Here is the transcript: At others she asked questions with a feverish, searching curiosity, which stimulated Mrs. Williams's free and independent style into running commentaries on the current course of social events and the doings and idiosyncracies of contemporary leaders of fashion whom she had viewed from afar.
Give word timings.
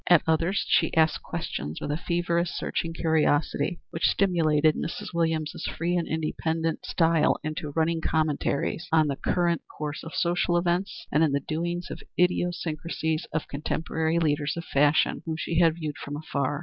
At 0.09 0.23
others 0.25 0.65
she 0.67 0.91
asked 0.95 1.21
questions 1.21 1.79
with 1.79 1.91
a 1.91 1.95
feverish, 1.95 2.49
searching 2.49 2.91
curiosity, 2.91 3.81
which 3.91 4.07
stimulated 4.09 4.73
Mrs. 4.75 5.13
Williams's 5.13 5.65
free 5.65 5.95
and 5.95 6.07
independent 6.07 6.87
style 6.87 7.37
into 7.43 7.69
running 7.75 8.01
commentaries 8.01 8.87
on 8.91 9.09
the 9.09 9.15
current 9.15 9.61
course 9.67 10.03
of 10.03 10.15
social 10.15 10.57
events 10.57 11.05
and 11.11 11.21
the 11.35 11.39
doings 11.39 11.91
and 11.91 12.01
idiosyncracies 12.17 13.27
of 13.31 13.47
contemporary 13.47 14.17
leaders 14.17 14.57
of 14.57 14.65
fashion 14.65 15.21
whom 15.27 15.37
she 15.37 15.59
had 15.59 15.75
viewed 15.75 15.99
from 15.99 16.15
afar. 16.17 16.59